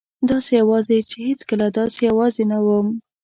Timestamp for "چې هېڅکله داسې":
1.09-1.99